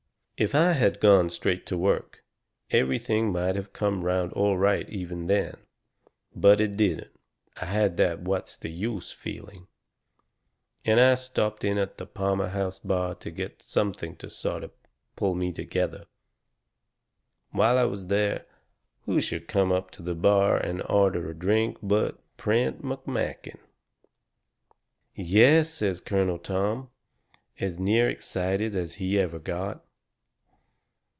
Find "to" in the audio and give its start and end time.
1.67-1.77, 13.13-13.29, 14.15-14.31, 19.91-20.01